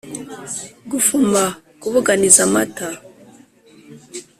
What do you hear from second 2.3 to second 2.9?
amata